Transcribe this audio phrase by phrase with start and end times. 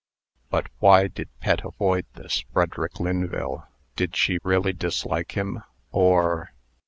[0.49, 3.67] But why did Pet avoid this Frederick Lynville?
[3.95, 5.61] Did she really dislike him?
[5.91, 6.53] Or